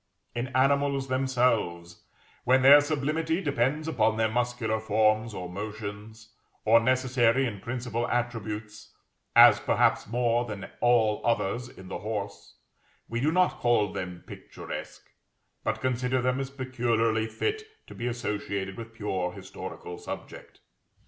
In 0.33 0.47
animals 0.55 1.09
themselves, 1.09 2.01
when 2.43 2.63
their 2.63 2.81
sublimity 2.81 3.39
depends 3.39 3.87
upon 3.87 4.17
their 4.17 4.31
muscular 4.31 4.79
forms 4.79 5.31
or 5.31 5.47
motions, 5.47 6.33
or 6.65 6.79
necessary 6.79 7.45
and 7.45 7.61
principal 7.61 8.07
attributes, 8.07 8.95
as 9.35 9.59
perhaps 9.59 10.07
more 10.07 10.43
than 10.45 10.71
all 10.79 11.21
others 11.23 11.69
in 11.69 11.87
the 11.87 11.99
horse, 11.99 12.55
we 13.09 13.19
do 13.21 13.31
not 13.31 13.59
call 13.59 13.93
them 13.93 14.23
picturesque, 14.25 15.07
but 15.63 15.81
consider 15.81 16.19
them 16.19 16.39
as 16.39 16.49
peculiarly 16.49 17.27
fit 17.27 17.61
to 17.85 17.93
be 17.93 18.07
associated 18.07 18.77
with 18.77 18.95
pure 18.95 19.33
historical 19.33 19.99
subject. 19.99 20.61